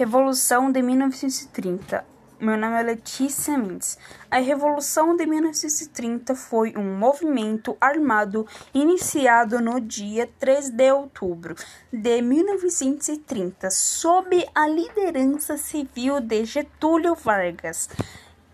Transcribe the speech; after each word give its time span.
Revolução 0.00 0.72
de 0.72 0.80
1930. 0.80 2.06
Meu 2.40 2.56
nome 2.56 2.80
é 2.80 2.82
Letícia 2.82 3.58
Mendes. 3.58 3.98
A 4.30 4.38
Revolução 4.38 5.14
de 5.14 5.26
1930 5.26 6.34
foi 6.34 6.72
um 6.74 6.96
movimento 6.96 7.76
armado 7.78 8.46
iniciado 8.72 9.60
no 9.60 9.78
dia 9.78 10.26
3 10.38 10.70
de 10.70 10.90
outubro 10.90 11.54
de 11.92 12.22
1930, 12.22 13.68
sob 13.70 14.42
a 14.54 14.66
liderança 14.66 15.58
civil 15.58 16.18
de 16.18 16.46
Getúlio 16.46 17.14
Vargas 17.14 17.90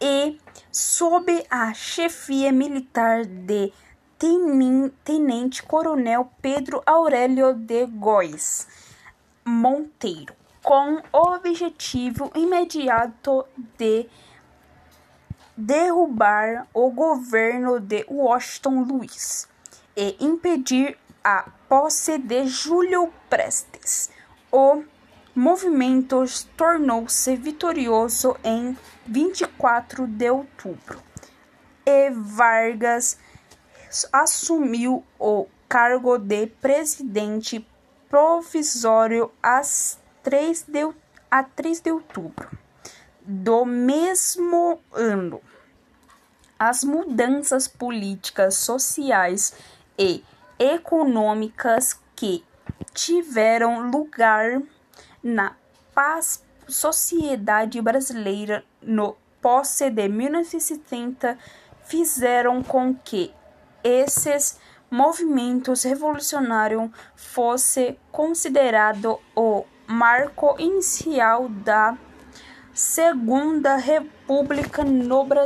e 0.00 0.40
sob 0.72 1.46
a 1.48 1.72
chefia 1.72 2.50
militar 2.50 3.24
de 3.24 3.72
Tenente 5.04 5.62
Coronel 5.62 6.28
Pedro 6.42 6.82
Aurélio 6.84 7.54
de 7.54 7.86
Góes 7.86 8.66
Monteiro 9.44 10.34
com 10.66 11.00
o 11.12 11.36
objetivo 11.36 12.32
imediato 12.34 13.46
de 13.78 14.08
derrubar 15.56 16.66
o 16.74 16.90
governo 16.90 17.78
de 17.78 18.04
Washington 18.08 18.82
Luiz 18.82 19.48
e 19.96 20.16
impedir 20.18 20.98
a 21.22 21.48
posse 21.68 22.18
de 22.18 22.48
Júlio 22.48 23.12
Prestes. 23.30 24.10
O 24.50 24.82
movimento 25.36 26.24
tornou-se 26.56 27.36
vitorioso 27.36 28.36
em 28.42 28.76
24 29.06 30.04
de 30.08 30.30
outubro 30.30 31.00
e 31.86 32.10
Vargas 32.10 33.20
assumiu 34.12 35.04
o 35.16 35.46
cargo 35.68 36.18
de 36.18 36.48
presidente 36.48 37.64
provisório 38.10 39.30
às 39.40 40.04
3 40.26 40.64
de, 40.66 40.92
a 41.30 41.44
3 41.44 41.82
de 41.82 41.92
outubro 41.92 42.50
do 43.22 43.64
mesmo 43.64 44.80
ano. 44.92 45.40
As 46.58 46.82
mudanças 46.82 47.68
políticas, 47.68 48.56
sociais 48.56 49.54
e 49.96 50.24
econômicas 50.58 52.00
que 52.16 52.44
tiveram 52.92 53.88
lugar 53.88 54.60
na 55.22 55.54
paz 55.94 56.42
sociedade 56.66 57.80
brasileira 57.80 58.64
no 58.82 59.16
pós 59.40 59.78
de 59.78 60.08
1970 60.08 61.38
fizeram 61.84 62.64
com 62.64 62.96
que 62.96 63.32
esses 63.84 64.58
movimentos 64.90 65.84
revolucionários 65.84 66.90
fosse 67.14 67.96
considerado 68.10 69.20
o 69.36 69.64
marco 69.86 70.56
inicial 70.58 71.48
da 71.48 71.96
Segunda 72.72 73.76
República 73.76 74.84
no 74.84 75.24
Brasil. 75.24 75.36